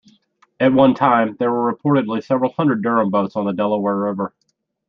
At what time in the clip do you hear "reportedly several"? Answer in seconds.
1.71-2.53